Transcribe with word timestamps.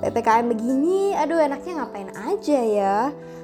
PPKM 0.00 0.48
begini, 0.48 1.12
aduh 1.12 1.36
enaknya 1.36 1.84
ngapain 1.84 2.10
aja 2.16 2.60
ya? 2.64 2.98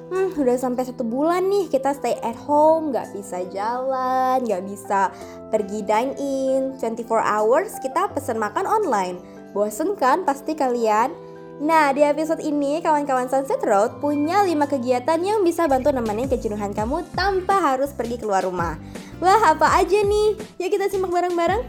Hmm, 0.07 0.31
udah 0.33 0.57
sampai 0.57 0.87
satu 0.87 1.03
bulan 1.03 1.45
nih 1.51 1.69
kita 1.69 1.93
stay 1.93 2.17
at 2.25 2.35
home, 2.47 2.89
nggak 2.89 3.13
bisa 3.13 3.43
jalan, 3.53 4.41
nggak 4.41 4.63
bisa 4.65 5.11
pergi 5.53 5.83
dine 5.83 6.17
in, 6.17 6.61
24 6.79 7.05
hours 7.21 7.77
kita 7.83 8.09
pesen 8.15 8.41
makan 8.41 8.65
online. 8.65 9.19
Bosen 9.51 9.93
kan 9.99 10.25
pasti 10.25 10.57
kalian? 10.57 11.11
Nah, 11.57 11.89
di 11.89 12.05
episode 12.05 12.37
ini 12.41 12.85
kawan-kawan 12.85 13.27
Sunset 13.27 13.57
Road 13.65 13.97
punya 13.97 14.45
5 14.45 14.53
kegiatan 14.77 15.17
yang 15.17 15.41
bisa 15.41 15.65
bantu 15.65 15.89
nemenin 15.89 16.29
kejenuhan 16.29 16.69
kamu 16.69 17.01
tanpa 17.17 17.57
harus 17.73 17.89
pergi 17.89 18.21
keluar 18.21 18.45
rumah. 18.45 18.77
Wah, 19.17 19.57
apa 19.57 19.73
aja 19.81 20.05
nih? 20.05 20.37
Yuk 20.61 20.69
kita 20.69 20.85
simak 20.85 21.09
bareng-bareng. 21.09 21.65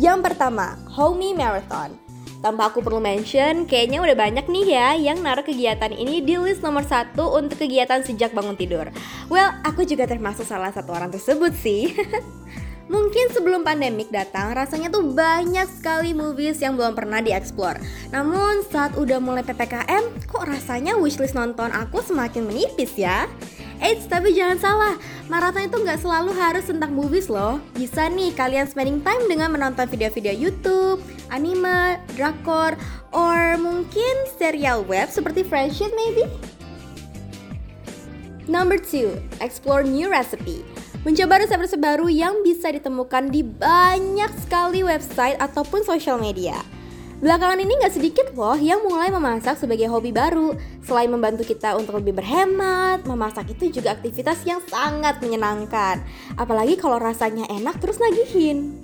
Yang 0.00 0.18
pertama, 0.24 0.80
Homey 0.88 1.36
Marathon. 1.36 1.92
Tanpa 2.42 2.74
aku 2.74 2.82
perlu 2.82 2.98
mention, 2.98 3.70
kayaknya 3.70 4.02
udah 4.02 4.18
banyak 4.18 4.50
nih 4.50 4.66
ya 4.74 4.88
yang 4.98 5.22
naruh 5.22 5.46
kegiatan 5.46 5.94
ini 5.94 6.18
di 6.18 6.34
list 6.42 6.58
nomor 6.58 6.82
satu 6.82 7.38
untuk 7.38 7.62
kegiatan 7.62 8.02
sejak 8.02 8.34
bangun 8.34 8.58
tidur. 8.58 8.90
Well, 9.30 9.54
aku 9.62 9.86
juga 9.86 10.10
termasuk 10.10 10.42
salah 10.42 10.74
satu 10.74 10.90
orang 10.90 11.14
tersebut 11.14 11.54
sih. 11.54 11.94
Mungkin 12.92 13.30
sebelum 13.30 13.62
pandemik 13.62 14.10
datang, 14.10 14.58
rasanya 14.58 14.90
tuh 14.90 15.14
banyak 15.14 15.70
sekali 15.70 16.10
movies 16.18 16.58
yang 16.58 16.74
belum 16.74 16.98
pernah 16.98 17.22
dieksplor. 17.22 17.78
Namun 18.10 18.66
saat 18.66 18.98
udah 18.98 19.22
mulai 19.22 19.46
PPKM, 19.46 20.26
kok 20.26 20.42
rasanya 20.42 20.98
wishlist 20.98 21.38
nonton 21.38 21.70
aku 21.70 22.02
semakin 22.02 22.42
menipis 22.42 22.98
ya? 22.98 23.30
Eits, 23.82 24.06
tapi 24.06 24.30
jangan 24.30 24.62
salah, 24.62 24.94
maraton 25.26 25.66
itu 25.66 25.74
nggak 25.74 25.98
selalu 25.98 26.30
harus 26.38 26.70
tentang 26.70 26.94
movies 26.94 27.26
loh. 27.26 27.58
Bisa 27.74 28.06
nih 28.06 28.30
kalian 28.30 28.70
spending 28.70 29.02
time 29.02 29.26
dengan 29.26 29.50
menonton 29.50 29.90
video-video 29.90 30.30
YouTube, 30.30 31.02
anime, 31.34 31.98
drakor, 32.14 32.78
or 33.10 33.58
mungkin 33.58 34.14
serial 34.38 34.86
web 34.86 35.10
seperti 35.10 35.42
Friendship 35.42 35.90
maybe? 35.98 36.30
Number 38.46 38.78
2, 38.78 39.42
explore 39.42 39.82
new 39.82 40.06
recipe. 40.06 40.62
Mencoba 41.02 41.42
resep-resep 41.42 41.82
baru 41.82 42.06
yang 42.06 42.46
bisa 42.46 42.70
ditemukan 42.70 43.34
di 43.34 43.42
banyak 43.42 44.30
sekali 44.46 44.86
website 44.86 45.34
ataupun 45.42 45.82
social 45.82 46.22
media. 46.22 46.54
Belakangan 47.22 47.62
ini 47.62 47.78
gak 47.78 47.94
sedikit 47.94 48.26
loh 48.34 48.58
yang 48.58 48.82
mulai 48.82 49.06
memasak 49.06 49.54
sebagai 49.54 49.86
hobi 49.86 50.10
baru. 50.10 50.58
Selain 50.82 51.06
membantu 51.06 51.46
kita 51.46 51.78
untuk 51.78 52.02
lebih 52.02 52.18
berhemat, 52.18 53.06
memasak 53.06 53.46
itu 53.54 53.78
juga 53.78 53.94
aktivitas 53.94 54.42
yang 54.42 54.58
sangat 54.66 55.22
menyenangkan. 55.22 56.02
Apalagi 56.34 56.74
kalau 56.74 56.98
rasanya 56.98 57.46
enak 57.46 57.78
terus 57.78 58.02
nagihin. 58.02 58.74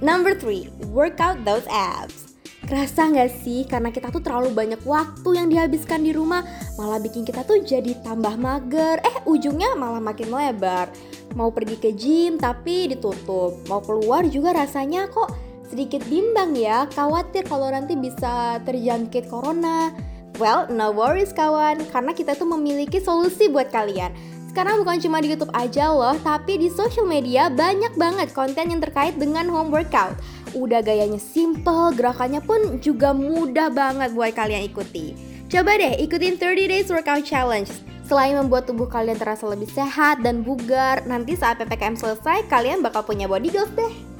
Number 0.00 0.32
3, 0.32 0.88
work 0.88 1.20
out 1.20 1.36
those 1.44 1.68
abs. 1.68 2.32
Kerasa 2.64 3.12
gak 3.12 3.44
sih 3.44 3.68
karena 3.68 3.92
kita 3.92 4.08
tuh 4.08 4.24
terlalu 4.24 4.56
banyak 4.56 4.80
waktu 4.88 5.36
yang 5.36 5.52
dihabiskan 5.52 6.00
di 6.00 6.16
rumah 6.16 6.40
malah 6.80 6.96
bikin 6.96 7.28
kita 7.28 7.44
tuh 7.44 7.60
jadi 7.60 8.00
tambah 8.00 8.40
mager 8.40 9.04
eh 9.04 9.20
ujungnya 9.28 9.76
malah 9.76 10.00
makin 10.00 10.30
melebar 10.30 10.88
mau 11.34 11.50
pergi 11.50 11.76
ke 11.76 11.90
gym 11.90 12.38
tapi 12.38 12.94
ditutup 12.94 13.58
mau 13.66 13.82
keluar 13.82 14.24
juga 14.30 14.54
rasanya 14.54 15.10
kok 15.10 15.51
sedikit 15.72 16.04
bimbang 16.04 16.52
ya, 16.52 16.84
khawatir 16.92 17.48
kalau 17.48 17.72
nanti 17.72 17.96
bisa 17.96 18.60
terjangkit 18.68 19.32
corona. 19.32 19.88
Well, 20.36 20.68
no 20.68 20.92
worries 20.92 21.32
kawan, 21.32 21.88
karena 21.88 22.12
kita 22.12 22.36
tuh 22.36 22.44
memiliki 22.44 23.00
solusi 23.00 23.48
buat 23.48 23.72
kalian. 23.72 24.12
Sekarang 24.52 24.84
bukan 24.84 25.00
cuma 25.00 25.24
di 25.24 25.32
YouTube 25.32 25.52
aja 25.56 25.88
loh, 25.88 26.12
tapi 26.20 26.60
di 26.60 26.68
social 26.68 27.08
media 27.08 27.48
banyak 27.48 27.96
banget 27.96 28.36
konten 28.36 28.68
yang 28.68 28.84
terkait 28.84 29.16
dengan 29.16 29.48
home 29.48 29.72
workout. 29.72 30.12
Udah 30.52 30.84
gayanya 30.84 31.16
simple, 31.16 31.96
gerakannya 31.96 32.44
pun 32.44 32.76
juga 32.84 33.16
mudah 33.16 33.72
banget 33.72 34.12
buat 34.12 34.36
kalian 34.36 34.68
ikuti. 34.68 35.16
Coba 35.48 35.80
deh 35.80 35.96
ikutin 36.04 36.36
30 36.36 36.68
Days 36.68 36.88
Workout 36.92 37.24
Challenge. 37.24 37.72
Selain 38.04 38.36
membuat 38.36 38.68
tubuh 38.68 38.84
kalian 38.84 39.16
terasa 39.16 39.48
lebih 39.48 39.72
sehat 39.72 40.20
dan 40.20 40.44
bugar, 40.44 41.00
nanti 41.08 41.32
saat 41.32 41.56
PPKM 41.56 41.96
selesai, 41.96 42.44
kalian 42.52 42.84
bakal 42.84 43.00
punya 43.08 43.24
body 43.24 43.48
goals 43.48 43.72
deh. 43.72 44.11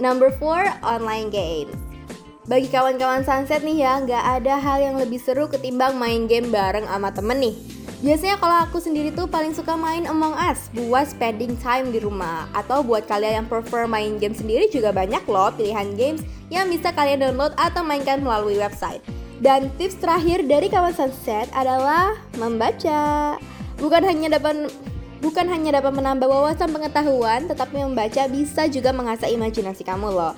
Number 0.00 0.32
4, 0.32 0.80
online 0.80 1.28
games. 1.28 1.76
Bagi 2.48 2.72
kawan-kawan 2.72 3.20
Sunset 3.20 3.60
nih 3.60 3.84
ya, 3.84 4.00
nggak 4.00 4.24
ada 4.40 4.56
hal 4.56 4.80
yang 4.80 4.96
lebih 4.96 5.20
seru 5.20 5.44
ketimbang 5.44 6.00
main 6.00 6.24
game 6.24 6.48
bareng 6.48 6.88
sama 6.88 7.12
temen 7.12 7.36
nih. 7.36 7.54
Biasanya 8.00 8.40
kalau 8.40 8.64
aku 8.64 8.80
sendiri 8.80 9.12
tuh 9.12 9.28
paling 9.28 9.52
suka 9.52 9.76
main 9.76 10.08
Among 10.08 10.32
Us 10.32 10.72
buat 10.72 11.12
spending 11.12 11.52
time 11.60 11.92
di 11.92 12.00
rumah 12.00 12.48
Atau 12.56 12.80
buat 12.80 13.04
kalian 13.04 13.44
yang 13.44 13.46
prefer 13.52 13.84
main 13.84 14.16
game 14.16 14.32
sendiri 14.32 14.72
juga 14.72 14.88
banyak 14.88 15.20
loh 15.28 15.52
pilihan 15.52 15.92
games 16.00 16.24
yang 16.48 16.72
bisa 16.72 16.96
kalian 16.96 17.20
download 17.20 17.52
atau 17.60 17.84
mainkan 17.84 18.24
melalui 18.24 18.56
website 18.56 19.04
Dan 19.44 19.68
tips 19.76 20.00
terakhir 20.00 20.48
dari 20.48 20.72
kawan 20.72 20.96
Sunset 20.96 21.52
adalah 21.52 22.16
membaca 22.40 23.36
Bukan 23.76 24.00
hanya 24.00 24.40
dapat 24.40 24.72
bukan 25.20 25.46
hanya 25.48 25.78
dapat 25.80 25.92
menambah 25.94 26.26
wawasan 26.26 26.72
pengetahuan, 26.72 27.46
tetapi 27.46 27.80
membaca 27.84 28.26
bisa 28.28 28.66
juga 28.66 28.90
mengasah 28.90 29.28
imajinasi 29.28 29.84
kamu 29.84 30.12
loh. 30.12 30.34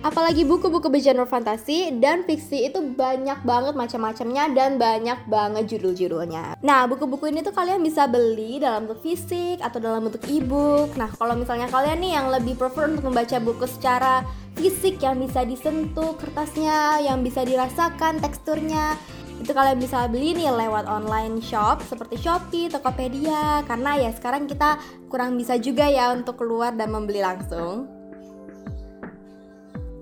Apalagi 0.00 0.48
buku-buku 0.48 0.88
bergenre 0.88 1.28
fantasi 1.28 1.92
dan 2.00 2.24
fiksi 2.24 2.72
itu 2.72 2.80
banyak 2.80 3.44
banget 3.44 3.76
macam-macamnya 3.76 4.48
dan 4.56 4.80
banyak 4.80 5.28
banget 5.28 5.76
judul-judulnya. 5.76 6.56
Nah, 6.64 6.88
buku-buku 6.88 7.28
ini 7.28 7.44
tuh 7.44 7.52
kalian 7.52 7.84
bisa 7.84 8.08
beli 8.08 8.56
dalam 8.56 8.88
bentuk 8.88 9.04
fisik 9.04 9.60
atau 9.60 9.76
dalam 9.76 10.08
bentuk 10.08 10.24
e-book. 10.24 10.96
Nah, 10.96 11.12
kalau 11.20 11.36
misalnya 11.36 11.68
kalian 11.68 12.00
nih 12.00 12.12
yang 12.16 12.32
lebih 12.32 12.56
prefer 12.56 12.88
untuk 12.88 13.12
membaca 13.12 13.36
buku 13.44 13.68
secara 13.68 14.24
fisik 14.56 15.04
yang 15.04 15.20
bisa 15.20 15.44
disentuh 15.44 16.16
kertasnya, 16.16 17.04
yang 17.04 17.20
bisa 17.20 17.44
dirasakan 17.44 18.24
teksturnya, 18.24 18.96
itu 19.40 19.56
kalian 19.56 19.80
bisa 19.80 20.04
beli 20.06 20.36
nih 20.36 20.52
lewat 20.52 20.84
online 20.84 21.40
shop 21.40 21.80
seperti 21.88 22.20
Shopee, 22.20 22.68
Tokopedia 22.68 23.64
karena 23.64 23.96
ya 23.96 24.12
sekarang 24.12 24.44
kita 24.44 24.76
kurang 25.08 25.40
bisa 25.40 25.56
juga 25.56 25.88
ya 25.88 26.12
untuk 26.12 26.38
keluar 26.38 26.76
dan 26.76 26.92
membeli 26.92 27.24
langsung. 27.24 27.88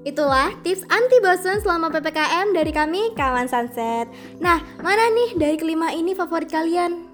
Itulah 0.03 0.53
tips 0.67 0.83
anti 0.91 1.19
bosan 1.23 1.63
selama 1.63 1.89
PPKM 1.95 2.55
dari 2.55 2.73
kami 2.75 3.13
kawan 3.15 3.47
Sunset. 3.47 4.11
Nah, 4.43 4.59
mana 4.83 5.11
nih 5.11 5.37
dari 5.37 5.57
kelima 5.59 5.93
ini 5.95 6.15
favorit 6.15 6.51
kalian? 6.51 7.08